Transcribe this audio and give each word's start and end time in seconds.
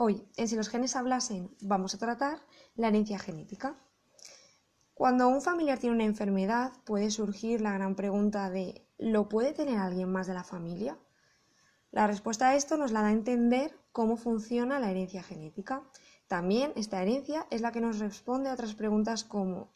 Hoy, 0.00 0.24
en 0.36 0.46
Si 0.46 0.54
los 0.54 0.68
genes 0.68 0.94
hablasen, 0.94 1.50
vamos 1.60 1.92
a 1.92 1.98
tratar 1.98 2.38
la 2.76 2.86
herencia 2.86 3.18
genética. 3.18 3.74
Cuando 4.94 5.26
un 5.26 5.42
familiar 5.42 5.80
tiene 5.80 5.96
una 5.96 6.04
enfermedad, 6.04 6.70
puede 6.84 7.10
surgir 7.10 7.60
la 7.60 7.72
gran 7.72 7.96
pregunta 7.96 8.48
de 8.48 8.86
¿lo 8.96 9.28
puede 9.28 9.52
tener 9.52 9.76
alguien 9.78 10.08
más 10.12 10.28
de 10.28 10.34
la 10.34 10.44
familia? 10.44 10.96
La 11.90 12.06
respuesta 12.06 12.50
a 12.50 12.54
esto 12.54 12.76
nos 12.76 12.92
la 12.92 13.02
da 13.02 13.08
a 13.08 13.12
entender 13.12 13.76
cómo 13.90 14.16
funciona 14.16 14.78
la 14.78 14.88
herencia 14.88 15.24
genética. 15.24 15.82
También 16.28 16.72
esta 16.76 17.02
herencia 17.02 17.48
es 17.50 17.60
la 17.60 17.72
que 17.72 17.80
nos 17.80 17.98
responde 17.98 18.50
a 18.50 18.54
otras 18.54 18.76
preguntas 18.76 19.24
como 19.24 19.72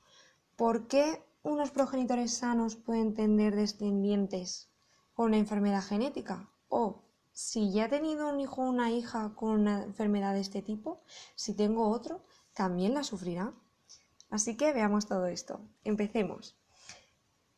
¿por 0.55 0.87
qué 0.87 1.21
unos 1.43 1.73
progenitores 1.73 2.33
sanos 2.33 2.77
pueden 2.77 3.13
tener 3.15 3.57
descendientes 3.57 4.71
con 5.15 5.27
una 5.27 5.39
enfermedad 5.39 5.83
genética? 5.83 6.49
O 6.69 7.03
si 7.33 7.73
ya 7.73 7.87
he 7.87 7.89
tenido 7.89 8.29
un 8.29 8.41
hijo 8.41 8.63
o 8.63 8.69
una 8.69 8.91
hija 8.91 9.33
con 9.35 9.51
una 9.61 9.83
enfermedad 9.83 10.35
de 10.35 10.41
este 10.41 10.63
tipo, 10.63 11.03
si 11.35 11.55
tengo 11.55 11.89
otro, 11.89 12.25
también 12.55 12.95
la 12.95 13.05
sufrirá. 13.05 13.55
Así 14.31 14.57
que 14.57 14.73
veamos 14.73 15.07
todo 15.07 15.27
esto. 15.27 15.61
Empecemos. 15.85 16.57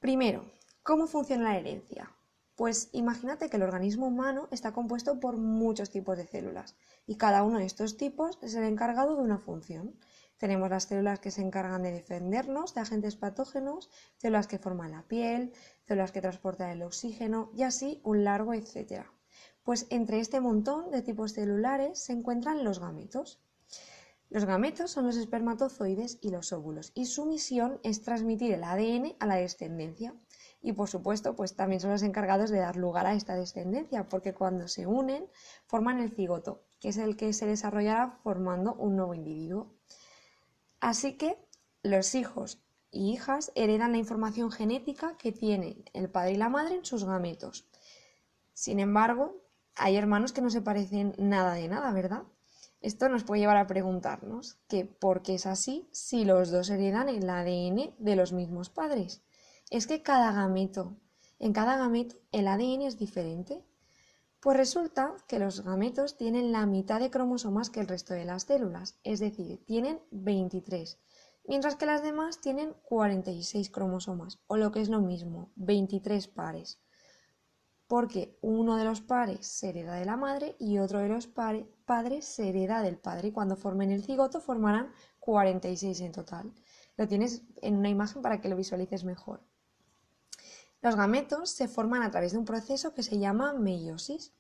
Primero, 0.00 0.44
¿cómo 0.82 1.06
funciona 1.06 1.44
la 1.44 1.58
herencia? 1.58 2.10
Pues 2.56 2.88
imagínate 2.92 3.50
que 3.50 3.56
el 3.56 3.64
organismo 3.64 4.06
humano 4.06 4.48
está 4.52 4.72
compuesto 4.72 5.18
por 5.18 5.36
muchos 5.36 5.91
tipos 5.91 6.16
de 6.16 6.27
células 6.27 6.77
y 7.06 7.16
cada 7.16 7.42
uno 7.42 7.58
de 7.58 7.64
estos 7.64 7.96
tipos 7.96 8.38
es 8.42 8.54
el 8.54 8.64
encargado 8.64 9.16
de 9.16 9.22
una 9.22 9.38
función. 9.38 9.98
Tenemos 10.38 10.70
las 10.70 10.84
células 10.84 11.18
que 11.18 11.32
se 11.32 11.42
encargan 11.42 11.82
de 11.82 11.91
defendernos 11.91 12.74
de 12.74 12.80
agentes 12.82 13.16
patógenos, 13.16 13.91
células 14.18 14.46
que 14.46 14.58
forman 14.58 14.92
la 14.92 15.02
piel, 15.02 15.52
células 15.82 16.12
que 16.12 16.20
transportan 16.20 16.70
el 16.70 16.82
oxígeno 16.82 17.50
y 17.54 17.64
así 17.64 18.00
un 18.04 18.22
largo 18.22 18.54
etcétera. 18.54 19.13
Pues 19.64 19.86
entre 19.88 20.20
este 20.20 20.41
montón 20.41 20.91
de 20.91 21.00
tipos 21.00 21.32
celulares 21.32 21.98
se 21.98 22.12
encuentran 22.12 22.64
los 22.64 22.80
gametos. 22.80 23.41
Los 24.28 24.45
gametos 24.45 24.91
son 24.91 25.06
los 25.06 25.16
espermatozoides 25.16 26.19
y 26.20 26.30
los 26.30 26.52
óvulos 26.52 26.92
y 26.94 27.06
su 27.06 27.25
misión 27.25 27.80
es 27.83 28.03
transmitir 28.03 28.53
el 28.53 28.62
ADN 28.62 29.16
a 29.20 29.27
la 29.27 29.36
descendencia. 29.36 30.14
Y 30.61 30.72
por 30.72 30.88
supuesto, 30.88 31.34
pues 31.34 31.56
también 31.56 31.80
son 31.80 31.92
los 31.92 32.03
encargados 32.03 32.50
de 32.50 32.58
dar 32.58 32.77
lugar 32.77 33.06
a 33.06 33.14
esta 33.14 33.36
descendencia, 33.36 34.08
porque 34.08 34.34
cuando 34.34 34.69
se 34.69 34.86
unen 34.86 35.28
forman 35.66 35.98
el 35.98 36.10
cigoto, 36.10 36.62
que 36.78 36.88
es 36.88 36.98
el 36.98 37.16
que 37.16 37.33
se 37.33 37.47
desarrollará 37.47 38.19
formando 38.22 38.75
un 38.75 38.97
nuevo 38.97 39.14
individuo. 39.14 39.75
Así 40.81 41.16
que 41.16 41.38
los 41.83 42.14
hijos 42.14 42.62
y 42.91 43.12
hijas 43.12 43.50
heredan 43.55 43.92
la 43.92 43.98
información 43.98 44.50
genética 44.50 45.16
que 45.16 45.33
tienen 45.33 45.84
el 45.94 46.10
padre 46.10 46.33
y 46.33 46.36
la 46.36 46.50
madre 46.50 46.77
en 46.77 46.84
sus 46.84 47.05
gametos. 47.05 47.66
Sin 48.53 48.81
embargo, 48.81 49.44
hay 49.77 49.97
hermanos 49.97 50.33
que 50.33 50.41
no 50.41 50.50
se 50.50 50.62
parecen 50.62 51.14
nada 51.19 51.55
de 51.55 51.69
nada, 51.69 51.92
¿verdad? 51.92 52.22
Esto 52.80 53.08
nos 53.08 53.25
puede 53.25 53.41
llevar 53.41 53.56
a 53.56 53.67
preguntarnos 53.67 54.58
que 54.69 54.84
por 54.84 55.22
qué 55.22 55.34
es 55.34 55.47
así 55.47 55.89
si 55.91 56.25
los 56.25 56.50
dos 56.50 56.69
heredan 56.70 57.08
el 57.08 57.28
ADN 57.28 57.94
de 57.98 58.16
los 58.16 58.33
mismos 58.33 58.69
padres. 58.69 59.22
Es 59.70 59.86
que 59.86 60.03
cada 60.03 60.33
gameto, 60.33 60.97
en 61.39 61.53
cada 61.53 61.77
gameto 61.77 62.16
el 62.31 62.47
ADN 62.47 62.83
es 62.83 62.98
diferente. 62.98 63.64
Pues 64.41 64.58
resulta 64.58 65.14
que 65.27 65.39
los 65.39 65.64
gametos 65.64 66.19
tienen 66.19 66.53
la 66.53 66.66
mitad 66.66 67.00
de 67.00 67.11
cromosomas 67.11 67.70
que 67.70 67.81
el 67.81 67.88
resto 67.88 68.12
de 68.12 68.27
las 68.27 68.42
células, 68.42 68.98
es 69.03 69.19
decir, 69.19 69.64
tienen 69.64 70.03
23, 70.11 70.98
mientras 71.48 71.77
que 71.77 71.86
las 71.86 72.03
demás 72.03 72.42
tienen 72.42 72.75
46 72.83 73.70
cromosomas, 73.70 74.38
o 74.47 74.59
lo 74.59 74.70
que 74.70 74.83
es 74.83 74.91
lo 74.91 75.00
mismo, 75.00 75.50
23 75.56 76.28
pares 76.28 76.83
porque 77.95 78.37
uno 78.41 78.75
de 78.75 78.83
los 78.83 79.03
pares 79.03 79.47
se 79.47 79.69
hereda 79.69 79.95
de 79.95 80.05
la 80.05 80.17
madre 80.17 80.56
y 80.59 80.78
otro 80.78 80.98
de 80.98 81.09
los 81.09 81.28
padres 81.28 82.25
se 82.25 82.48
hereda 82.48 82.83
del 82.83 82.98
padre. 82.98 83.28
Y 83.28 83.31
cuando 83.31 83.55
formen 83.55 83.92
el 83.92 84.03
cigoto 84.03 84.41
formarán 84.41 84.92
46 85.20 86.00
en 86.00 86.11
total. 86.11 86.53
Lo 86.97 87.06
tienes 87.06 87.42
en 87.62 87.77
una 87.77 87.89
imagen 87.89 88.20
para 88.20 88.41
que 88.41 88.48
lo 88.48 88.56
visualices 88.56 89.05
mejor. 89.05 89.45
Los 90.83 90.97
gametos 90.97 91.50
se 91.50 91.69
forman 91.69 92.03
a 92.03 92.10
través 92.10 92.33
de 92.33 92.38
un 92.38 92.44
proceso 92.44 92.94
que 92.94 93.04
se 93.04 93.21
llama 93.21 93.53
meiosis, 93.53 94.33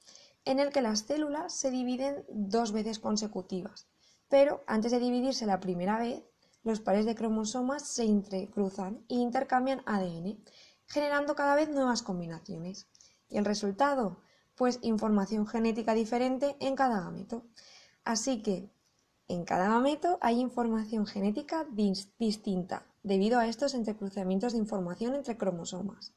en 0.44 0.58
el 0.58 0.70
que 0.70 0.82
las 0.82 1.02
células 1.02 1.54
se 1.54 1.70
dividen 1.70 2.24
dos 2.28 2.72
veces 2.72 2.98
consecutivas. 2.98 3.86
Pero 4.28 4.64
antes 4.66 4.90
de 4.90 4.98
dividirse 4.98 5.46
la 5.46 5.60
primera 5.60 5.96
vez, 6.00 6.24
los 6.64 6.80
pares 6.80 7.06
de 7.06 7.14
cromosomas 7.14 7.86
se 7.86 8.02
entrecruzan 8.02 9.04
e 9.08 9.14
intercambian 9.14 9.82
ADN, 9.86 10.42
generando 10.88 11.36
cada 11.36 11.54
vez 11.54 11.68
nuevas 11.68 12.02
combinaciones. 12.02 12.88
¿Y 13.28 13.38
el 13.38 13.44
resultado? 13.44 14.18
Pues 14.56 14.78
información 14.82 15.46
genética 15.46 15.94
diferente 15.94 16.56
en 16.60 16.76
cada 16.76 17.00
gameto. 17.00 17.44
Así 18.04 18.42
que 18.42 18.70
en 19.26 19.44
cada 19.44 19.68
gameto 19.68 20.18
hay 20.20 20.40
información 20.40 21.06
genética 21.06 21.66
distinta 22.18 22.86
debido 23.02 23.38
a 23.38 23.46
estos 23.46 23.74
entrecruzamientos 23.74 24.52
de 24.52 24.58
información 24.58 25.14
entre 25.14 25.36
cromosomas. 25.36 26.14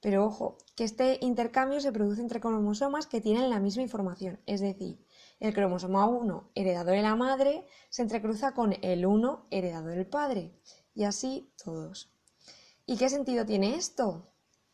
Pero 0.00 0.24
ojo, 0.24 0.58
que 0.74 0.82
este 0.82 1.18
intercambio 1.20 1.80
se 1.80 1.92
produce 1.92 2.20
entre 2.20 2.40
cromosomas 2.40 3.06
que 3.06 3.20
tienen 3.20 3.50
la 3.50 3.60
misma 3.60 3.82
información, 3.82 4.40
es 4.46 4.60
decir, 4.60 5.06
el 5.38 5.54
cromosoma 5.54 6.06
1 6.06 6.50
heredado 6.56 6.90
de 6.90 7.02
la 7.02 7.14
madre 7.14 7.66
se 7.88 8.02
entrecruza 8.02 8.52
con 8.52 8.74
el 8.82 9.06
1 9.06 9.46
heredado 9.50 9.86
del 9.88 10.06
padre, 10.06 10.58
y 10.92 11.04
así 11.04 11.52
todos. 11.62 12.12
¿Y 12.84 12.96
qué 12.96 13.08
sentido 13.08 13.46
tiene 13.46 13.76
esto? 13.76 14.31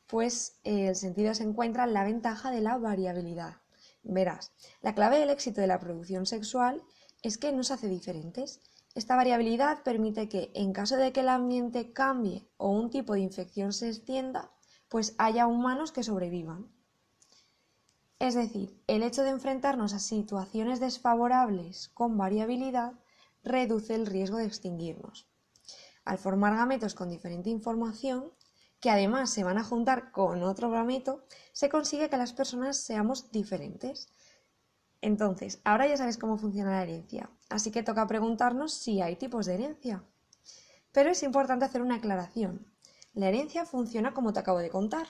Pues 0.08 0.58
el 0.64 0.96
sentido 0.96 1.34
se 1.34 1.44
encuentra 1.44 1.84
en 1.84 1.92
la 1.92 2.02
ventaja 2.02 2.50
de 2.50 2.62
la 2.62 2.78
variabilidad. 2.78 3.58
Verás, 4.02 4.52
la 4.80 4.94
clave 4.94 5.18
del 5.18 5.30
éxito 5.30 5.60
de 5.60 5.66
la 5.66 5.78
producción 5.78 6.24
sexual 6.24 6.82
es 7.22 7.36
que 7.36 7.52
nos 7.52 7.70
hace 7.70 7.88
diferentes. 7.88 8.60
Esta 8.94 9.16
variabilidad 9.16 9.82
permite 9.82 10.28
que, 10.28 10.50
en 10.54 10.72
caso 10.72 10.96
de 10.96 11.12
que 11.12 11.20
el 11.20 11.28
ambiente 11.28 11.92
cambie 11.92 12.48
o 12.56 12.70
un 12.70 12.90
tipo 12.90 13.12
de 13.12 13.20
infección 13.20 13.72
se 13.72 13.88
extienda, 13.88 14.50
pues 14.88 15.14
haya 15.18 15.46
humanos 15.46 15.92
que 15.92 16.02
sobrevivan. 16.02 16.72
Es 18.18 18.34
decir, 18.34 18.82
el 18.86 19.02
hecho 19.02 19.22
de 19.22 19.30
enfrentarnos 19.30 19.92
a 19.92 19.98
situaciones 19.98 20.80
desfavorables 20.80 21.90
con 21.90 22.16
variabilidad 22.16 22.94
reduce 23.44 23.94
el 23.94 24.06
riesgo 24.06 24.38
de 24.38 24.46
extinguirnos. 24.46 25.28
Al 26.04 26.16
formar 26.16 26.56
gametos 26.56 26.94
con 26.94 27.10
diferente 27.10 27.50
información, 27.50 28.32
que 28.80 28.90
además 28.90 29.30
se 29.30 29.44
van 29.44 29.58
a 29.58 29.64
juntar 29.64 30.12
con 30.12 30.42
otro 30.42 30.70
gameto, 30.70 31.24
se 31.52 31.68
consigue 31.68 32.08
que 32.08 32.16
las 32.16 32.32
personas 32.32 32.76
seamos 32.76 33.30
diferentes. 33.32 34.12
Entonces, 35.00 35.60
ahora 35.64 35.86
ya 35.86 35.96
sabes 35.96 36.18
cómo 36.18 36.38
funciona 36.38 36.70
la 36.70 36.82
herencia, 36.82 37.30
así 37.48 37.70
que 37.70 37.82
toca 37.82 38.06
preguntarnos 38.06 38.72
si 38.72 39.00
hay 39.00 39.16
tipos 39.16 39.46
de 39.46 39.54
herencia. 39.54 40.04
Pero 40.92 41.10
es 41.10 41.22
importante 41.22 41.64
hacer 41.64 41.82
una 41.82 41.96
aclaración. 41.96 42.66
La 43.14 43.28
herencia 43.28 43.64
funciona 43.64 44.14
como 44.14 44.32
te 44.32 44.40
acabo 44.40 44.58
de 44.58 44.70
contar. 44.70 45.06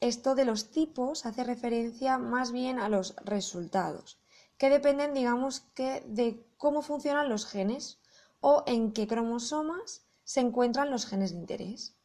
Esto 0.00 0.34
de 0.34 0.44
los 0.44 0.70
tipos 0.70 1.26
hace 1.26 1.42
referencia 1.42 2.18
más 2.18 2.52
bien 2.52 2.78
a 2.78 2.88
los 2.88 3.16
resultados, 3.24 4.20
que 4.58 4.68
dependen, 4.68 5.14
digamos, 5.14 5.60
que 5.60 6.02
de 6.06 6.46
cómo 6.56 6.82
funcionan 6.82 7.28
los 7.28 7.46
genes 7.46 7.98
o 8.40 8.62
en 8.66 8.92
qué 8.92 9.06
cromosomas 9.06 10.06
se 10.22 10.40
encuentran 10.40 10.90
los 10.90 11.06
genes 11.06 11.32
de 11.32 11.38
interés. 11.38 11.96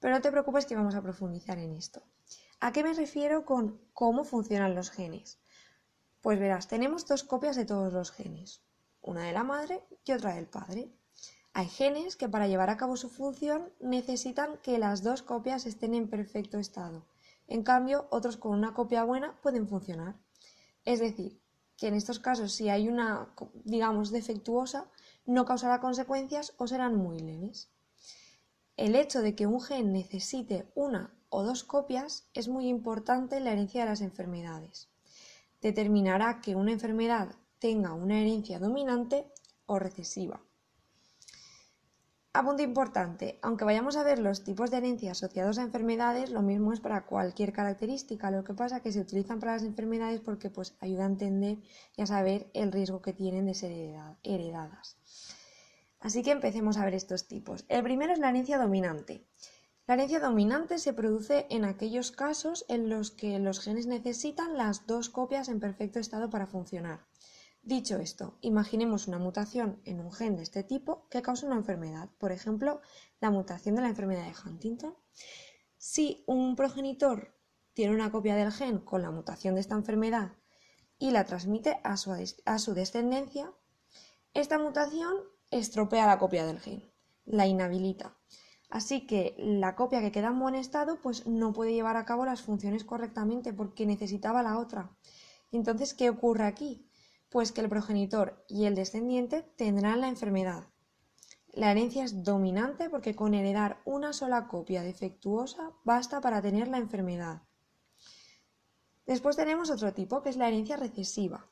Pero 0.00 0.14
no 0.14 0.20
te 0.20 0.30
preocupes 0.30 0.66
que 0.66 0.76
vamos 0.76 0.94
a 0.94 1.02
profundizar 1.02 1.58
en 1.58 1.72
esto. 1.72 2.02
¿A 2.60 2.72
qué 2.72 2.82
me 2.82 2.92
refiero 2.92 3.44
con 3.44 3.80
cómo 3.92 4.24
funcionan 4.24 4.74
los 4.74 4.90
genes? 4.90 5.38
Pues 6.20 6.38
verás, 6.38 6.68
tenemos 6.68 7.06
dos 7.06 7.24
copias 7.24 7.56
de 7.56 7.64
todos 7.64 7.92
los 7.92 8.10
genes, 8.10 8.62
una 9.00 9.24
de 9.24 9.32
la 9.32 9.44
madre 9.44 9.84
y 10.04 10.12
otra 10.12 10.34
del 10.34 10.46
padre. 10.46 10.92
Hay 11.52 11.66
genes 11.66 12.16
que 12.16 12.28
para 12.28 12.48
llevar 12.48 12.70
a 12.70 12.76
cabo 12.76 12.96
su 12.96 13.08
función 13.08 13.72
necesitan 13.80 14.58
que 14.62 14.78
las 14.78 15.02
dos 15.02 15.22
copias 15.22 15.66
estén 15.66 15.94
en 15.94 16.08
perfecto 16.08 16.58
estado. 16.58 17.06
En 17.46 17.62
cambio, 17.62 18.06
otros 18.10 18.36
con 18.36 18.52
una 18.52 18.74
copia 18.74 19.04
buena 19.04 19.40
pueden 19.40 19.66
funcionar. 19.66 20.16
Es 20.84 21.00
decir, 21.00 21.40
que 21.76 21.86
en 21.86 21.94
estos 21.94 22.18
casos 22.18 22.52
si 22.52 22.68
hay 22.68 22.88
una, 22.88 23.34
digamos, 23.64 24.10
defectuosa, 24.10 24.90
no 25.26 25.44
causará 25.44 25.80
consecuencias 25.80 26.54
o 26.58 26.66
serán 26.66 26.96
muy 26.96 27.20
leves. 27.20 27.70
El 28.78 28.94
hecho 28.94 29.22
de 29.22 29.34
que 29.34 29.48
un 29.48 29.60
gen 29.60 29.92
necesite 29.92 30.70
una 30.76 31.12
o 31.30 31.42
dos 31.42 31.64
copias 31.64 32.28
es 32.32 32.46
muy 32.46 32.68
importante 32.68 33.36
en 33.36 33.42
la 33.42 33.50
herencia 33.50 33.82
de 33.82 33.90
las 33.90 34.00
enfermedades. 34.00 34.88
Determinará 35.60 36.40
que 36.40 36.54
una 36.54 36.70
enfermedad 36.70 37.34
tenga 37.58 37.92
una 37.92 38.20
herencia 38.20 38.60
dominante 38.60 39.26
o 39.66 39.80
recesiva. 39.80 40.40
Apunte 42.32 42.62
importante, 42.62 43.40
aunque 43.42 43.64
vayamos 43.64 43.96
a 43.96 44.04
ver 44.04 44.20
los 44.20 44.44
tipos 44.44 44.70
de 44.70 44.76
herencia 44.76 45.10
asociados 45.10 45.58
a 45.58 45.62
enfermedades, 45.62 46.30
lo 46.30 46.42
mismo 46.42 46.72
es 46.72 46.78
para 46.78 47.04
cualquier 47.04 47.52
característica. 47.52 48.30
Lo 48.30 48.44
que 48.44 48.54
pasa 48.54 48.76
es 48.76 48.82
que 48.82 48.92
se 48.92 49.00
utilizan 49.00 49.40
para 49.40 49.54
las 49.54 49.64
enfermedades 49.64 50.20
porque 50.20 50.50
pues, 50.50 50.76
ayuda 50.78 51.02
a 51.02 51.06
entender 51.06 51.58
y 51.96 52.02
a 52.02 52.06
saber 52.06 52.48
el 52.54 52.70
riesgo 52.70 53.02
que 53.02 53.12
tienen 53.12 53.46
de 53.46 53.54
ser 53.54 53.72
heredadas. 54.22 54.98
Así 56.00 56.22
que 56.22 56.30
empecemos 56.30 56.76
a 56.76 56.84
ver 56.84 56.94
estos 56.94 57.26
tipos. 57.26 57.64
El 57.68 57.82
primero 57.82 58.12
es 58.12 58.18
la 58.18 58.30
herencia 58.30 58.58
dominante. 58.58 59.26
La 59.86 59.94
herencia 59.94 60.20
dominante 60.20 60.78
se 60.78 60.92
produce 60.92 61.46
en 61.50 61.64
aquellos 61.64 62.12
casos 62.12 62.64
en 62.68 62.88
los 62.88 63.10
que 63.10 63.38
los 63.38 63.60
genes 63.60 63.86
necesitan 63.86 64.56
las 64.56 64.86
dos 64.86 65.08
copias 65.08 65.48
en 65.48 65.60
perfecto 65.60 65.98
estado 65.98 66.28
para 66.28 66.46
funcionar. 66.46 67.06
Dicho 67.62 67.96
esto, 67.96 68.38
imaginemos 68.40 69.08
una 69.08 69.18
mutación 69.18 69.80
en 69.84 70.00
un 70.00 70.12
gen 70.12 70.36
de 70.36 70.42
este 70.42 70.62
tipo 70.62 71.08
que 71.10 71.22
causa 71.22 71.46
una 71.46 71.56
enfermedad, 71.56 72.08
por 72.18 72.32
ejemplo, 72.32 72.80
la 73.20 73.30
mutación 73.30 73.74
de 73.74 73.82
la 73.82 73.88
enfermedad 73.88 74.24
de 74.26 74.34
Huntington. 74.44 74.94
Si 75.76 76.22
un 76.26 76.54
progenitor 76.54 77.34
tiene 77.74 77.94
una 77.94 78.10
copia 78.10 78.36
del 78.36 78.52
gen 78.52 78.78
con 78.78 79.02
la 79.02 79.10
mutación 79.10 79.54
de 79.54 79.60
esta 79.60 79.74
enfermedad 79.74 80.32
y 80.98 81.10
la 81.10 81.24
transmite 81.24 81.80
a 81.82 81.96
su, 81.96 82.12
a 82.44 82.58
su 82.58 82.74
descendencia, 82.74 83.52
esta 84.34 84.58
mutación 84.58 85.16
estropea 85.50 86.06
la 86.06 86.18
copia 86.18 86.46
del 86.46 86.60
gen, 86.60 86.82
la 87.24 87.46
inhabilita. 87.46 88.16
Así 88.70 89.06
que 89.06 89.34
la 89.38 89.74
copia 89.74 90.00
que 90.00 90.12
queda 90.12 90.28
en 90.28 90.38
buen 90.38 90.54
estado 90.54 91.00
pues 91.00 91.26
no 91.26 91.52
puede 91.52 91.72
llevar 91.72 91.96
a 91.96 92.04
cabo 92.04 92.26
las 92.26 92.42
funciones 92.42 92.84
correctamente 92.84 93.52
porque 93.52 93.86
necesitaba 93.86 94.42
la 94.42 94.58
otra. 94.58 94.94
Entonces, 95.50 95.94
¿qué 95.94 96.10
ocurre 96.10 96.44
aquí? 96.44 96.90
Pues 97.30 97.52
que 97.52 97.62
el 97.62 97.68
progenitor 97.68 98.44
y 98.48 98.66
el 98.66 98.74
descendiente 98.74 99.42
tendrán 99.56 100.02
la 100.02 100.08
enfermedad. 100.08 100.68
La 101.52 101.70
herencia 101.70 102.04
es 102.04 102.22
dominante 102.22 102.90
porque 102.90 103.16
con 103.16 103.32
heredar 103.32 103.80
una 103.86 104.12
sola 104.12 104.48
copia 104.48 104.82
defectuosa 104.82 105.72
basta 105.82 106.20
para 106.20 106.42
tener 106.42 106.68
la 106.68 106.78
enfermedad. 106.78 107.42
Después 109.06 109.36
tenemos 109.36 109.70
otro 109.70 109.94
tipo 109.94 110.22
que 110.22 110.28
es 110.28 110.36
la 110.36 110.48
herencia 110.48 110.76
recesiva. 110.76 111.50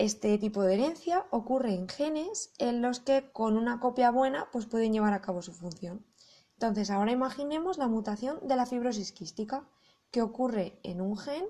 Este 0.00 0.38
tipo 0.38 0.62
de 0.62 0.72
herencia 0.72 1.26
ocurre 1.30 1.74
en 1.74 1.86
genes 1.86 2.54
en 2.56 2.80
los 2.80 3.00
que 3.00 3.30
con 3.32 3.58
una 3.58 3.80
copia 3.80 4.10
buena 4.10 4.48
pues 4.50 4.64
pueden 4.64 4.94
llevar 4.94 5.12
a 5.12 5.20
cabo 5.20 5.42
su 5.42 5.52
función. 5.52 6.06
Entonces, 6.54 6.90
ahora 6.90 7.12
imaginemos 7.12 7.76
la 7.76 7.86
mutación 7.86 8.40
de 8.48 8.56
la 8.56 8.64
fibrosis 8.64 9.12
quística 9.12 9.68
que 10.10 10.22
ocurre 10.22 10.80
en 10.84 11.02
un 11.02 11.18
gen 11.18 11.44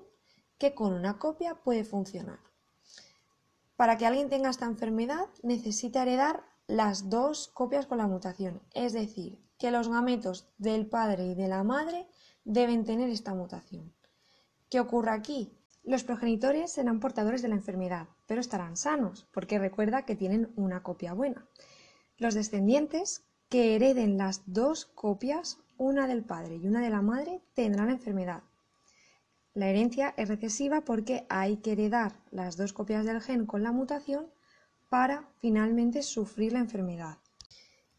que 0.57 0.75
con 0.75 0.91
una 0.91 1.17
copia 1.17 1.63
puede 1.63 1.85
funcionar. 1.85 2.39
Para 3.77 3.97
que 3.97 4.05
alguien 4.05 4.27
tenga 4.27 4.49
esta 4.49 4.65
enfermedad 4.65 5.29
necesita 5.43 6.01
heredar 6.01 6.43
las 6.67 7.09
dos 7.09 7.47
copias 7.47 7.85
con 7.85 7.99
la 7.99 8.07
mutación, 8.07 8.61
es 8.73 8.91
decir, 8.91 9.41
que 9.59 9.71
los 9.71 9.87
gametos 9.87 10.49
del 10.57 10.87
padre 10.87 11.27
y 11.27 11.35
de 11.35 11.47
la 11.47 11.63
madre 11.63 12.05
deben 12.43 12.83
tener 12.83 13.09
esta 13.11 13.33
mutación. 13.33 13.95
¿Qué 14.69 14.81
ocurre 14.81 15.11
aquí? 15.11 15.57
Los 15.83 16.03
progenitores 16.03 16.71
serán 16.71 16.99
portadores 16.99 17.41
de 17.41 17.47
la 17.47 17.55
enfermedad, 17.55 18.07
pero 18.27 18.39
estarán 18.39 18.77
sanos, 18.77 19.27
porque 19.31 19.57
recuerda 19.57 20.05
que 20.05 20.15
tienen 20.15 20.51
una 20.55 20.83
copia 20.83 21.13
buena. 21.13 21.47
Los 22.17 22.35
descendientes 22.35 23.23
que 23.49 23.75
hereden 23.75 24.17
las 24.17 24.43
dos 24.45 24.85
copias, 24.85 25.59
una 25.77 26.07
del 26.07 26.23
padre 26.23 26.57
y 26.57 26.67
una 26.67 26.81
de 26.81 26.91
la 26.91 27.01
madre, 27.01 27.41
tendrán 27.55 27.87
la 27.87 27.93
enfermedad. 27.93 28.43
La 29.53 29.67
herencia 29.67 30.13
es 30.17 30.29
recesiva 30.29 30.81
porque 30.81 31.25
hay 31.29 31.57
que 31.57 31.73
heredar 31.73 32.13
las 32.29 32.57
dos 32.57 32.73
copias 32.73 33.03
del 33.05 33.19
gen 33.19 33.45
con 33.45 33.63
la 33.63 33.71
mutación 33.71 34.27
para 34.87 35.27
finalmente 35.39 36.03
sufrir 36.03 36.53
la 36.53 36.59
enfermedad. 36.59 37.17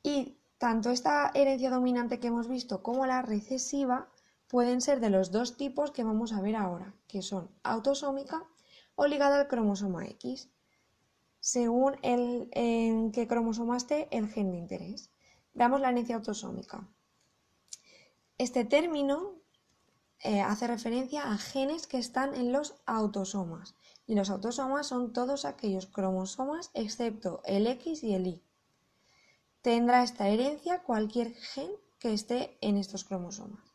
Y 0.03 0.39
tanto 0.57 0.91
esta 0.91 1.33
herencia 1.35 1.71
dominante 1.71 2.21
que 2.21 2.29
hemos 2.29 2.47
visto 2.47 2.83
como 2.83 3.07
la 3.07 3.23
recesiva 3.23 4.09
pueden 4.53 4.83
ser 4.83 5.01
de 5.01 5.09
los 5.09 5.31
dos 5.31 5.57
tipos 5.57 5.93
que 5.93 6.05
vamos 6.05 6.35
a 6.35 6.43
ver 6.43 6.57
ahora, 6.57 6.95
que 7.09 7.23
son 7.23 7.51
autosómica 7.63 8.45
o 8.97 9.07
ligada 9.07 9.41
al 9.41 9.49
cromosoma 9.49 10.07
X, 10.09 10.51
según 11.41 11.97
en 12.03 13.13
qué 13.13 13.27
cromosoma 13.27 13.79
esté 13.79 14.09
el 14.11 14.29
gen 14.29 14.51
de 14.51 14.59
interés. 14.59 15.11
Veamos 15.55 15.81
la 15.81 15.89
herencia 15.89 16.17
autosómica. 16.17 16.87
Este 18.37 18.67
término 18.67 19.37
eh, 20.19 20.43
hace 20.43 20.67
referencia 20.67 21.33
a 21.33 21.39
genes 21.39 21.87
que 21.87 21.97
están 21.97 22.35
en 22.35 22.53
los 22.53 22.75
autosomas, 22.85 23.75
y 24.07 24.17
los 24.17 24.29
autosomas 24.29 24.87
son 24.87 25.15
todos 25.15 25.47
aquellos 25.47 25.87
cromosomas 25.87 26.71
excepto 26.75 27.41
el 27.47 27.67
X 27.69 28.05
y 28.05 28.13
el 28.13 28.27
Y. 28.27 28.43
Tendrá 29.63 30.03
esta 30.03 30.29
herencia 30.29 30.83
cualquier 30.83 31.33
gen 31.33 31.71
que 31.99 32.13
esté 32.13 32.59
en 32.61 32.77
estos 32.77 33.05
cromosomas. 33.05 33.72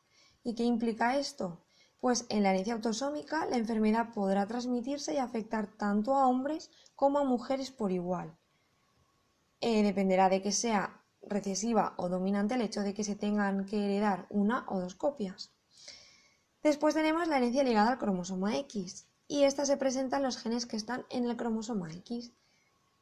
¿Y 0.47 0.55
qué 0.55 0.63
implica 0.63 1.17
esto? 1.17 1.59
Pues 1.99 2.25
en 2.29 2.41
la 2.41 2.51
herencia 2.51 2.73
autosómica 2.73 3.45
la 3.47 3.57
enfermedad 3.57 4.13
podrá 4.13 4.47
transmitirse 4.47 5.13
y 5.13 5.17
afectar 5.17 5.67
tanto 5.67 6.15
a 6.15 6.25
hombres 6.25 6.71
como 6.95 7.19
a 7.19 7.25
mujeres 7.25 7.69
por 7.69 7.91
igual. 7.91 8.33
Eh, 9.59 9.83
dependerá 9.83 10.29
de 10.29 10.41
que 10.41 10.53
sea 10.53 11.03
recesiva 11.21 11.95
o 11.97 12.07
dominante 12.07 12.55
el 12.55 12.61
hecho 12.61 12.79
de 12.79 12.93
que 12.93 13.03
se 13.03 13.17
tengan 13.17 13.65
que 13.65 13.83
heredar 13.83 14.25
una 14.29 14.63
o 14.69 14.79
dos 14.79 14.95
copias. 14.95 15.51
Después 16.63 16.95
tenemos 16.95 17.27
la 17.27 17.39
herencia 17.39 17.65
ligada 17.65 17.91
al 17.91 17.97
cromosoma 17.97 18.55
X 18.55 19.05
y 19.27 19.43
esta 19.43 19.65
se 19.65 19.75
presenta 19.75 20.15
en 20.15 20.23
los 20.23 20.37
genes 20.37 20.65
que 20.65 20.77
están 20.77 21.05
en 21.09 21.25
el 21.25 21.35
cromosoma 21.35 21.91
X. 21.91 22.31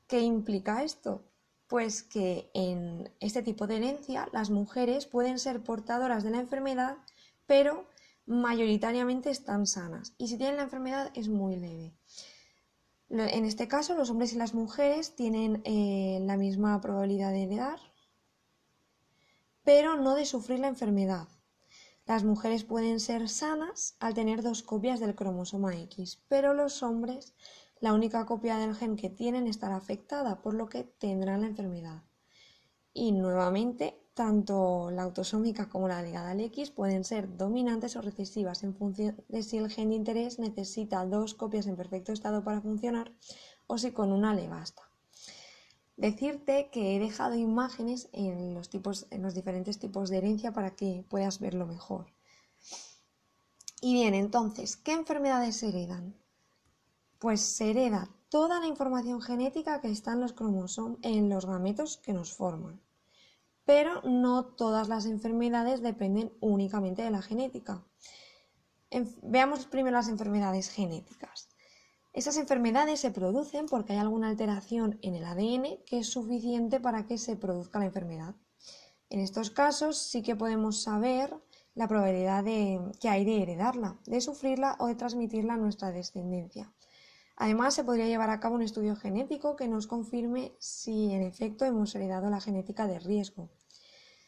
¿Qué 0.08 0.22
implica 0.22 0.84
esto? 0.84 1.22
Pues 1.68 2.02
que 2.02 2.50
en 2.56 3.14
este 3.20 3.44
tipo 3.44 3.68
de 3.68 3.78
herencia 3.78 4.30
las 4.34 4.50
mujeres 4.50 5.06
pueden 5.06 5.38
ser 5.38 5.62
portadoras 5.62 6.24
de 6.24 6.32
la 6.32 6.40
enfermedad 6.40 6.98
pero 7.46 7.88
mayoritariamente 8.26 9.30
están 9.30 9.68
sanas 9.68 10.14
y 10.18 10.28
si 10.28 10.38
tienen 10.38 10.58
la 10.58 10.64
enfermedad 10.64 11.12
es 11.16 11.30
muy 11.30 11.56
leve. 11.56 11.96
En 13.10 13.46
este 13.46 13.68
caso, 13.68 13.94
los 13.96 14.10
hombres 14.10 14.34
y 14.34 14.38
las 14.38 14.56
mujeres 14.56 15.16
tienen 15.16 15.62
eh, 15.64 16.20
la 16.22 16.38
misma 16.38 16.82
probabilidad 16.82 17.32
de 17.32 17.44
heredar, 17.44 17.80
pero 19.64 19.96
no 19.96 20.16
de 20.16 20.26
sufrir 20.26 20.60
la 20.60 20.68
enfermedad. 20.68 21.28
Las 22.08 22.24
mujeres 22.24 22.64
pueden 22.64 23.00
ser 23.00 23.30
sanas 23.30 23.96
al 24.00 24.16
tener 24.16 24.42
dos 24.42 24.64
copias 24.64 25.00
del 25.00 25.16
cromosoma 25.16 25.76
X, 25.82 26.24
pero 26.28 26.54
los 26.54 26.82
hombres, 26.82 27.36
la 27.80 27.94
única 27.94 28.26
copia 28.26 28.58
del 28.58 28.76
gen 28.76 28.96
que 28.96 29.10
tienen 29.10 29.48
estará 29.48 29.76
afectada, 29.76 30.42
por 30.42 30.56
lo 30.56 30.68
que 30.68 30.84
tendrán 30.84 31.42
la 31.42 31.48
enfermedad. 31.48 32.04
Y 32.98 33.12
nuevamente, 33.12 34.00
tanto 34.14 34.90
la 34.90 35.04
autosómica 35.04 35.68
como 35.68 35.90
la 35.90 36.02
ligada 36.02 36.32
al 36.32 36.40
X 36.40 36.72
pueden 36.72 37.04
ser 37.04 37.36
dominantes 37.36 37.98
o 37.98 38.02
recesivas 38.02 38.64
en 38.64 38.74
función 38.74 39.22
de 39.28 39.44
si 39.44 39.58
el 39.58 39.70
gen 39.70 39.90
de 39.90 39.96
interés 39.96 40.40
necesita 40.40 41.06
dos 41.06 41.34
copias 41.34 41.68
en 41.68 41.76
perfecto 41.76 42.14
estado 42.14 42.46
para 42.46 42.62
funcionar 42.62 43.12
o 43.68 43.78
si 43.78 43.92
con 43.92 44.14
una 44.14 44.34
le 44.34 44.48
basta. 44.48 44.84
Decirte 45.98 46.70
que 46.72 46.96
he 46.96 47.00
dejado 47.00 47.36
imágenes 47.36 48.08
en 48.14 48.54
los, 48.54 48.70
tipos, 48.70 49.08
en 49.10 49.24
los 49.24 49.34
diferentes 49.34 49.78
tipos 49.78 50.10
de 50.10 50.20
herencia 50.20 50.54
para 50.54 50.78
que 50.78 51.04
puedas 51.10 51.42
verlo 51.42 51.68
mejor. 51.68 52.14
Y 53.82 53.94
bien, 53.94 54.14
entonces, 54.14 54.78
¿qué 54.78 54.94
enfermedades 54.94 55.58
se 55.58 55.68
heredan? 55.68 56.16
Pues 57.20 57.42
se 57.42 57.72
hereda 57.72 58.15
toda 58.36 58.60
la 58.60 58.68
información 58.68 59.22
genética 59.22 59.80
que 59.82 59.90
está 59.90 60.12
en 60.12 60.20
los 60.20 60.34
cromosomas, 60.34 61.00
en 61.04 61.30
los 61.30 61.46
gametos 61.46 61.98
que 62.04 62.12
nos 62.12 62.34
forman 62.34 62.82
pero 63.66 64.02
no 64.04 64.46
todas 64.46 64.88
las 64.88 65.06
enfermedades 65.06 65.82
dependen 65.82 66.32
únicamente 66.40 67.02
de 67.02 67.10
la 67.10 67.22
genética. 67.22 67.84
veamos 69.24 69.66
primero 69.66 69.96
las 69.96 70.08
enfermedades 70.08 70.70
genéticas. 70.70 71.50
Esas 72.14 72.38
enfermedades 72.38 73.00
se 73.00 73.12
producen 73.12 73.66
porque 73.66 73.94
hay 73.94 74.00
alguna 74.00 74.30
alteración 74.30 75.00
en 75.02 75.16
el 75.16 75.26
ADN 75.26 75.84
que 75.86 76.00
es 76.00 76.08
suficiente 76.08 76.80
para 76.80 77.06
que 77.08 77.18
se 77.18 77.36
produzca 77.36 77.80
la 77.80 77.86
enfermedad. 77.86 78.36
En 79.10 79.20
estos 79.20 79.50
casos 79.50 79.98
sí 79.98 80.22
que 80.22 80.36
podemos 80.36 80.82
saber 80.82 81.36
la 81.74 81.88
probabilidad 81.88 82.44
de, 82.44 82.80
que 83.02 83.10
hay 83.10 83.26
de 83.26 83.42
heredarla, 83.42 83.98
de 84.06 84.22
sufrirla 84.22 84.78
o 84.80 84.88
de 84.88 84.96
transmitirla 84.96 85.56
a 85.56 85.58
nuestra 85.58 85.92
descendencia. 85.92 86.72
Además, 87.38 87.74
se 87.74 87.84
podría 87.84 88.06
llevar 88.06 88.30
a 88.30 88.40
cabo 88.40 88.56
un 88.56 88.62
estudio 88.62 88.96
genético 88.96 89.56
que 89.56 89.68
nos 89.68 89.88
confirme 89.88 90.54
si 90.60 91.12
en 91.12 91.22
efecto 91.22 91.66
hemos 91.66 91.94
heredado 91.96 92.30
la 92.30 92.40
genética 92.40 92.88
de 92.88 93.00
riesgo. 93.00 93.50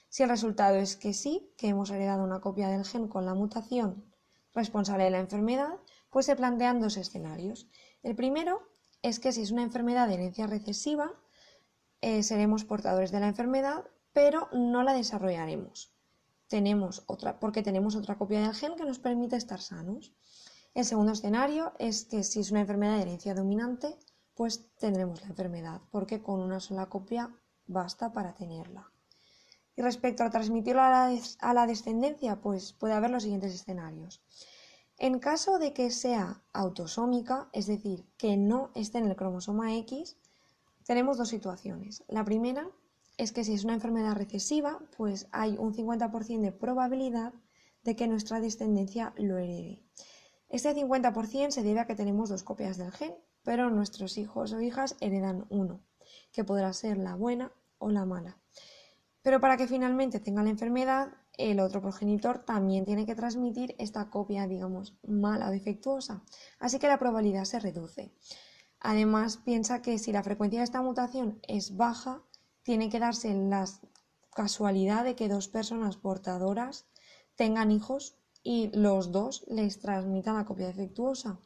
Si 0.09 0.23
el 0.23 0.29
resultado 0.29 0.75
es 0.75 0.95
que 0.95 1.13
sí, 1.13 1.53
que 1.57 1.69
hemos 1.69 1.89
heredado 1.89 2.23
una 2.23 2.41
copia 2.41 2.69
del 2.69 2.85
gen 2.85 3.07
con 3.07 3.25
la 3.25 3.33
mutación 3.33 4.05
responsable 4.53 5.05
de 5.05 5.11
la 5.11 5.19
enfermedad, 5.19 5.79
pues 6.09 6.25
se 6.25 6.35
plantean 6.35 6.81
dos 6.81 6.97
escenarios. 6.97 7.69
El 8.03 8.15
primero 8.15 8.67
es 9.01 9.19
que 9.19 9.31
si 9.31 9.41
es 9.41 9.51
una 9.51 9.63
enfermedad 9.63 10.07
de 10.07 10.15
herencia 10.15 10.47
recesiva, 10.47 11.13
eh, 12.01 12.23
seremos 12.23 12.65
portadores 12.65 13.11
de 13.11 13.19
la 13.19 13.27
enfermedad, 13.27 13.85
pero 14.13 14.49
no 14.51 14.83
la 14.83 14.93
desarrollaremos. 14.93 15.93
Tenemos 16.47 17.03
otra, 17.07 17.39
porque 17.39 17.61
tenemos 17.61 17.95
otra 17.95 18.17
copia 18.17 18.41
del 18.41 18.55
gen 18.55 18.75
que 18.75 18.85
nos 18.85 18.99
permite 18.99 19.35
estar 19.35 19.61
sanos. 19.61 20.13
El 20.77 20.85
segundo 20.85 21.13
escenario 21.13 21.73
es 21.79 22.05
que 22.05 22.21
si 22.21 22.39
es 22.39 22.51
una 22.51 22.59
enfermedad 22.61 22.97
de 22.97 23.01
herencia 23.01 23.33
dominante, 23.33 23.97
pues 24.35 24.69
tendremos 24.77 25.19
la 25.21 25.29
enfermedad, 25.29 25.81
porque 25.89 26.21
con 26.21 26.39
una 26.39 26.59
sola 26.59 26.85
copia 26.85 27.35
basta 27.65 28.13
para 28.13 28.35
tenerla. 28.35 28.91
Y 29.75 29.81
respecto 29.81 30.23
a 30.23 30.29
transmitirlo 30.29 30.83
a 30.83 30.91
la, 30.91 31.19
a 31.39 31.53
la 31.55 31.65
descendencia, 31.65 32.41
pues 32.41 32.73
puede 32.73 32.93
haber 32.93 33.09
los 33.09 33.23
siguientes 33.23 33.55
escenarios. 33.55 34.21
En 34.99 35.17
caso 35.17 35.57
de 35.57 35.73
que 35.73 35.89
sea 35.89 36.43
autosómica, 36.53 37.49
es 37.53 37.65
decir, 37.65 38.05
que 38.15 38.37
no 38.37 38.69
esté 38.75 38.99
en 38.99 39.07
el 39.07 39.15
cromosoma 39.15 39.75
X, 39.77 40.15
tenemos 40.85 41.17
dos 41.17 41.29
situaciones. 41.29 42.03
La 42.07 42.23
primera 42.23 42.69
es 43.17 43.31
que 43.31 43.43
si 43.43 43.55
es 43.55 43.63
una 43.63 43.73
enfermedad 43.73 44.15
recesiva, 44.15 44.77
pues 44.95 45.27
hay 45.31 45.57
un 45.57 45.73
50% 45.73 46.39
de 46.39 46.51
probabilidad 46.51 47.33
de 47.83 47.95
que 47.95 48.07
nuestra 48.07 48.39
descendencia 48.39 49.15
lo 49.17 49.39
herede. 49.39 49.81
Este 50.49 50.73
50% 50.73 51.51
se 51.51 51.63
debe 51.63 51.81
a 51.81 51.87
que 51.87 51.95
tenemos 51.95 52.29
dos 52.29 52.43
copias 52.43 52.77
del 52.77 52.91
gen, 52.91 53.13
pero 53.43 53.69
nuestros 53.69 54.17
hijos 54.17 54.53
o 54.53 54.61
hijas 54.61 54.95
heredan 55.01 55.45
uno, 55.49 55.81
que 56.31 56.43
podrá 56.43 56.71
ser 56.73 56.97
la 56.97 57.15
buena 57.15 57.51
o 57.79 57.89
la 57.89 58.05
mala. 58.05 58.37
Pero 59.21 59.41
para 59.41 59.57
que 59.57 59.67
finalmente 59.67 60.21
tenga 60.21 60.43
la 60.43 60.49
enfermedad, 60.49 61.09
el 61.37 61.59
otro 61.59 61.81
progenitor 61.81 62.39
también 62.39 62.85
tiene 62.85 63.05
que 63.05 63.15
transmitir 63.15 63.75
esta 63.77 64.09
copia, 64.09 64.47
digamos, 64.47 64.95
mala 65.05 65.49
o 65.49 65.51
defectuosa. 65.51 66.23
Así 66.59 66.79
que 66.79 66.87
la 66.87 66.97
probabilidad 66.97 67.43
se 67.45 67.59
reduce. 67.59 68.11
Además, 68.79 69.37
piensa 69.37 69.81
que 69.81 69.99
si 69.99 70.11
la 70.11 70.23
frecuencia 70.23 70.59
de 70.61 70.63
esta 70.63 70.81
mutación 70.81 71.39
es 71.47 71.75
baja, 71.75 72.23
tiene 72.63 72.89
que 72.89 72.99
darse 72.99 73.33
la 73.33 73.65
casualidad 74.33 75.03
de 75.03 75.15
que 75.15 75.27
dos 75.27 75.47
personas 75.47 75.97
portadoras 75.97 76.85
tengan 77.35 77.71
hijos 77.71 78.17
y 78.49 78.69
los 78.73 79.11
dos 79.11 79.43
les 79.49 79.77
transmitan 79.77 80.37
la 80.37 80.45
copia 80.45 80.67
defectuosa. 80.67 81.37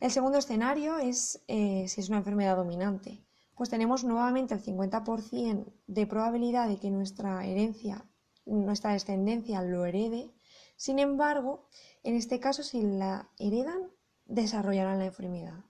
El 0.00 0.10
segundo 0.10 0.36
escenario 0.36 0.98
es 0.98 1.44
eh, 1.46 1.86
si 1.86 2.00
es 2.00 2.08
una 2.08 2.18
enfermedad 2.18 2.56
dominante. 2.56 3.24
Pues 3.54 3.70
tenemos 3.70 4.02
nuevamente 4.02 4.52
el 4.52 4.64
50% 4.64 5.64
de 5.86 6.06
probabilidad 6.08 6.66
de 6.66 6.78
que 6.78 6.90
nuestra 6.90 7.46
herencia, 7.46 8.04
nuestra 8.46 8.94
descendencia 8.94 9.62
lo 9.62 9.86
herede. 9.86 10.32
Sin 10.74 10.98
embargo, 10.98 11.68
en 12.02 12.16
este 12.16 12.40
caso, 12.40 12.64
si 12.64 12.82
la 12.82 13.30
heredan, 13.38 13.88
desarrollarán 14.24 14.98
la 14.98 15.06
enfermedad. 15.06 15.64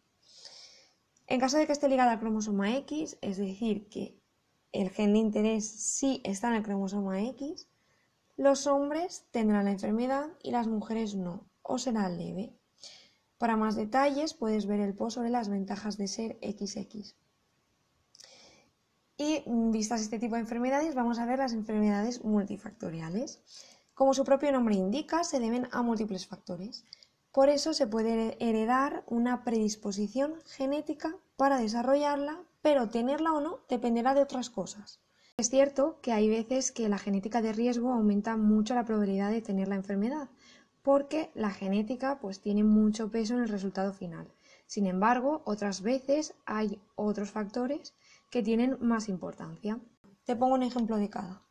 En 1.27 1.41
caso 1.41 1.59
de 1.59 1.67
que 1.67 1.73
esté 1.73 1.91
ligada 1.91 2.13
al 2.13 2.21
cromosoma 2.21 2.75
X, 2.79 3.19
es 3.21 3.37
decir, 3.37 3.87
que 3.91 4.19
el 4.73 4.89
gen 4.89 5.13
de 5.13 5.19
interés 5.19 5.69
sí 5.69 6.23
está 6.25 6.49
en 6.49 6.55
el 6.55 6.63
cromosoma 6.63 7.23
X, 7.23 7.69
los 8.37 8.67
hombres 8.67 9.27
tendrán 9.31 9.67
la 9.67 9.73
enfermedad 9.73 10.31
y 10.43 10.51
las 10.51 10.67
mujeres 10.67 11.15
no, 11.15 11.45
o 11.63 11.79
será 11.79 12.09
leve. 12.09 12.55
Para 13.39 13.57
más 13.57 13.77
detalles 13.77 14.35
puedes 14.35 14.67
ver 14.67 14.81
el 14.81 14.95
post 14.95 15.17
sobre 15.17 15.31
las 15.31 15.49
ventajas 15.49 15.97
de 15.99 16.09
ser 16.09 16.39
XX. 16.43 17.15
Y 19.17 19.43
vistas 19.47 20.01
este 20.01 20.19
tipo 20.19 20.37
de 20.37 20.41
enfermedades, 20.41 20.95
vamos 20.95 21.19
a 21.19 21.27
ver 21.27 21.39
las 21.39 21.53
enfermedades 21.53 22.25
multifactoriales. 22.25 23.43
Como 23.95 24.15
su 24.15 24.25
propio 24.25 24.51
nombre 24.51 24.75
indica, 24.75 25.23
se 25.23 25.39
deben 25.39 25.69
a 25.71 25.83
múltiples 25.83 26.27
factores. 26.27 26.85
Por 27.31 27.49
eso 27.49 27.75
se 27.75 27.87
puede 27.87 28.37
heredar 28.41 29.05
una 29.07 29.45
predisposición 29.45 30.35
genética 30.47 31.17
para 31.37 31.59
desarrollarla, 31.59 32.43
pero 32.63 32.89
tenerla 32.89 33.33
o 33.33 33.41
no 33.41 33.61
dependerá 33.69 34.15
de 34.15 34.23
otras 34.23 34.51
cosas. 34.51 35.01
Es 35.43 35.51
cierto 35.51 35.99
que 36.03 36.13
hay 36.13 36.29
veces 36.29 36.71
que 36.71 36.89
la 36.89 36.99
genética 36.99 37.43
de 37.43 37.53
riesgo 37.53 37.93
aumenta 37.93 38.37
mucho 38.37 38.77
la 38.77 38.85
probabilidad 38.85 39.33
de 39.33 39.43
tener 39.43 39.67
la 39.67 39.75
enfermedad, 39.75 40.29
porque 40.83 41.33
la 41.35 41.51
genética 41.51 42.21
pues 42.21 42.39
tiene 42.41 42.63
mucho 42.63 43.11
peso 43.11 43.35
en 43.35 43.41
el 43.41 43.49
resultado 43.49 43.93
final. 43.93 44.29
Sin 44.69 44.87
embargo, 44.87 45.43
otras 45.45 45.83
veces 45.83 46.35
hay 46.47 46.81
otros 46.95 47.33
factores 47.33 47.93
que 48.31 48.45
tienen 48.45 48.79
más 48.81 49.09
importancia. 49.09 49.81
Te 50.25 50.37
pongo 50.37 50.55
un 50.55 50.63
ejemplo 50.63 50.97
de 50.97 51.11
cada. 51.11 51.43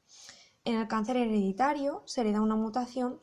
En 0.64 0.76
el 0.76 0.88
cáncer 0.88 1.18
hereditario 1.18 2.02
se 2.06 2.22
hereda 2.22 2.40
una 2.40 2.56
mutación 2.56 3.20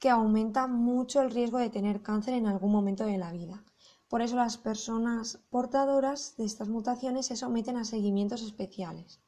que 0.00 0.10
aumenta 0.10 0.66
mucho 0.66 1.22
el 1.22 1.30
riesgo 1.30 1.58
de 1.58 1.70
tener 1.70 2.02
cáncer 2.02 2.34
en 2.34 2.48
algún 2.48 2.72
momento 2.72 3.04
de 3.04 3.18
la 3.18 3.30
vida. 3.30 3.62
Por 4.08 4.22
eso 4.22 4.34
las 4.34 4.58
personas 4.58 5.38
portadoras 5.50 6.34
de 6.36 6.46
estas 6.46 6.68
mutaciones 6.68 7.26
se 7.26 7.36
someten 7.36 7.76
a 7.76 7.84
seguimientos 7.84 8.42
especiales. 8.42 9.20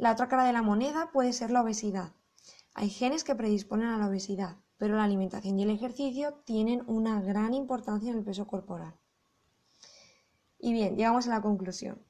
La 0.00 0.12
otra 0.12 0.28
cara 0.28 0.44
de 0.44 0.54
la 0.54 0.62
moneda 0.62 1.10
puede 1.12 1.34
ser 1.34 1.50
la 1.50 1.60
obesidad. 1.60 2.14
Hay 2.72 2.88
genes 2.88 3.22
que 3.22 3.34
predisponen 3.34 3.88
a 3.88 3.98
la 3.98 4.06
obesidad, 4.06 4.56
pero 4.78 4.96
la 4.96 5.04
alimentación 5.04 5.58
y 5.58 5.64
el 5.64 5.68
ejercicio 5.68 6.40
tienen 6.46 6.82
una 6.86 7.20
gran 7.20 7.52
importancia 7.52 8.10
en 8.10 8.16
el 8.16 8.24
peso 8.24 8.46
corporal. 8.46 8.98
Y 10.58 10.72
bien, 10.72 10.96
llegamos 10.96 11.26
a 11.26 11.30
la 11.32 11.42
conclusión. 11.42 12.02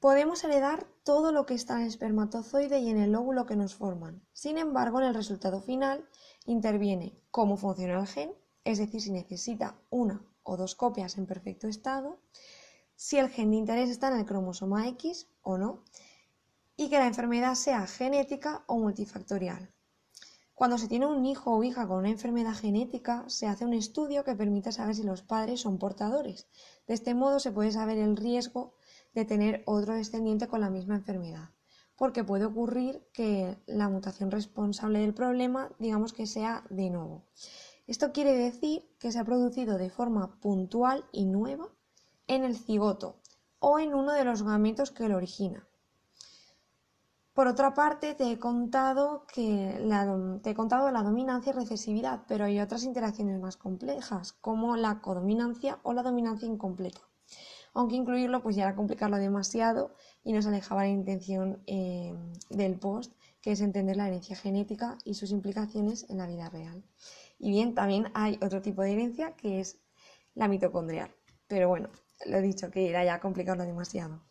Podemos 0.00 0.42
heredar 0.42 0.84
todo 1.04 1.30
lo 1.30 1.46
que 1.46 1.54
está 1.54 1.76
en 1.76 1.82
el 1.82 1.86
espermatozoide 1.86 2.80
y 2.80 2.90
en 2.90 2.98
el 2.98 3.14
óvulo 3.14 3.46
que 3.46 3.54
nos 3.54 3.76
forman. 3.76 4.26
Sin 4.32 4.58
embargo, 4.58 4.98
en 4.98 5.06
el 5.06 5.14
resultado 5.14 5.60
final 5.60 6.04
interviene 6.44 7.16
cómo 7.30 7.56
funciona 7.56 8.00
el 8.00 8.08
gen, 8.08 8.34
es 8.64 8.78
decir, 8.78 9.00
si 9.00 9.12
necesita 9.12 9.78
una 9.90 10.26
o 10.42 10.56
dos 10.56 10.74
copias 10.74 11.16
en 11.18 11.26
perfecto 11.26 11.68
estado, 11.68 12.18
si 12.96 13.18
el 13.18 13.28
gen 13.28 13.52
de 13.52 13.58
interés 13.58 13.90
está 13.90 14.08
en 14.08 14.18
el 14.18 14.26
cromosoma 14.26 14.88
X 14.88 15.28
o 15.42 15.56
no, 15.56 15.84
que 16.92 16.98
la 16.98 17.06
enfermedad 17.06 17.54
sea 17.54 17.86
genética 17.86 18.64
o 18.66 18.76
multifactorial. 18.76 19.72
Cuando 20.52 20.76
se 20.76 20.88
tiene 20.88 21.06
un 21.06 21.24
hijo 21.24 21.50
o 21.50 21.64
hija 21.64 21.88
con 21.88 22.00
una 22.00 22.10
enfermedad 22.10 22.54
genética, 22.54 23.24
se 23.28 23.46
hace 23.46 23.64
un 23.64 23.72
estudio 23.72 24.24
que 24.24 24.34
permite 24.34 24.72
saber 24.72 24.94
si 24.94 25.02
los 25.02 25.22
padres 25.22 25.62
son 25.62 25.78
portadores. 25.78 26.48
De 26.86 26.92
este 26.92 27.14
modo 27.14 27.40
se 27.40 27.50
puede 27.50 27.72
saber 27.72 27.96
el 27.96 28.14
riesgo 28.14 28.74
de 29.14 29.24
tener 29.24 29.62
otro 29.64 29.94
descendiente 29.94 30.48
con 30.48 30.60
la 30.60 30.68
misma 30.68 30.96
enfermedad 30.96 31.48
porque 31.96 32.24
puede 32.24 32.44
ocurrir 32.44 33.08
que 33.14 33.56
la 33.66 33.88
mutación 33.88 34.30
responsable 34.30 34.98
del 34.98 35.14
problema, 35.14 35.70
digamos 35.78 36.12
que 36.12 36.26
sea 36.26 36.62
de 36.68 36.90
nuevo. 36.90 37.24
Esto 37.86 38.12
quiere 38.12 38.36
decir 38.36 38.94
que 38.98 39.12
se 39.12 39.18
ha 39.18 39.24
producido 39.24 39.78
de 39.78 39.88
forma 39.88 40.38
puntual 40.40 41.06
y 41.10 41.24
nueva 41.24 41.70
en 42.26 42.44
el 42.44 42.54
cigoto 42.54 43.16
o 43.60 43.78
en 43.78 43.94
uno 43.94 44.12
de 44.12 44.24
los 44.24 44.42
gametos 44.42 44.90
que 44.90 45.08
lo 45.08 45.16
origina. 45.16 45.66
Por 47.34 47.46
otra 47.46 47.74
parte, 47.74 48.14
te 48.14 48.30
he 48.30 48.38
contado 48.38 49.26
que 49.32 49.78
la, 49.80 50.40
te 50.42 50.50
he 50.50 50.54
contado 50.54 50.90
la 50.90 51.02
dominancia 51.02 51.50
y 51.50 51.54
recesividad, 51.54 52.24
pero 52.28 52.44
hay 52.44 52.60
otras 52.60 52.84
interacciones 52.84 53.40
más 53.40 53.56
complejas, 53.56 54.32
como 54.34 54.76
la 54.76 55.00
codominancia 55.00 55.78
o 55.82 55.92
la 55.92 56.02
dominancia 56.02 56.46
incompleta 56.46 57.00
aunque 57.74 57.96
incluirlo 57.96 58.42
pues 58.42 58.56
ya 58.56 58.64
era 58.64 58.76
complicarlo 58.76 59.16
demasiado 59.16 59.94
y 60.24 60.32
nos 60.32 60.46
alejaba 60.46 60.82
la 60.82 60.90
intención 60.90 61.62
eh, 61.66 62.14
del 62.50 62.78
post, 62.78 63.12
que 63.40 63.52
es 63.52 63.60
entender 63.60 63.96
la 63.96 64.08
herencia 64.08 64.36
genética 64.36 64.98
y 65.04 65.14
sus 65.14 65.30
implicaciones 65.30 66.08
en 66.10 66.18
la 66.18 66.26
vida 66.26 66.48
real. 66.48 66.84
Y 67.38 67.50
bien, 67.50 67.74
también 67.74 68.08
hay 68.14 68.38
otro 68.42 68.62
tipo 68.62 68.82
de 68.82 68.92
herencia 68.92 69.34
que 69.36 69.60
es 69.60 69.78
la 70.34 70.48
mitocondrial, 70.48 71.10
pero 71.48 71.68
bueno, 71.68 71.88
lo 72.26 72.36
he 72.36 72.42
dicho 72.42 72.70
que 72.70 72.88
era 72.88 73.04
ya 73.04 73.20
complicarlo 73.20 73.64
demasiado. 73.64 74.22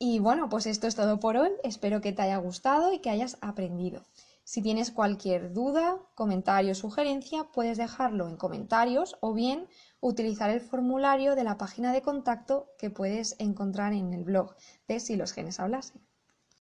Y 0.00 0.20
bueno, 0.20 0.48
pues 0.48 0.66
esto 0.66 0.86
es 0.86 0.94
todo 0.94 1.18
por 1.18 1.36
hoy. 1.36 1.50
Espero 1.64 2.00
que 2.00 2.12
te 2.12 2.22
haya 2.22 2.36
gustado 2.36 2.92
y 2.92 3.00
que 3.00 3.10
hayas 3.10 3.36
aprendido. 3.40 4.04
Si 4.44 4.62
tienes 4.62 4.92
cualquier 4.92 5.52
duda, 5.52 5.98
comentario 6.14 6.72
o 6.72 6.74
sugerencia, 6.74 7.44
puedes 7.52 7.76
dejarlo 7.78 8.28
en 8.28 8.36
comentarios 8.36 9.16
o 9.20 9.34
bien 9.34 9.68
utilizar 10.00 10.50
el 10.50 10.60
formulario 10.60 11.34
de 11.34 11.44
la 11.44 11.58
página 11.58 11.92
de 11.92 12.02
contacto 12.02 12.70
que 12.78 12.90
puedes 12.90 13.34
encontrar 13.40 13.92
en 13.92 14.14
el 14.14 14.24
blog 14.24 14.54
de 14.86 15.00
Si 15.00 15.16
los 15.16 15.32
genes 15.32 15.60
hablasen. 15.60 16.07